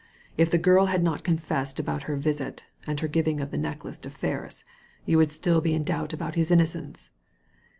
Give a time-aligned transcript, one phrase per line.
[0.35, 3.99] If the girl had not confessed about her visit, and her giving of the necklace
[3.99, 4.63] to Ferris,
[5.05, 7.11] you would still be in doubt about his innocence."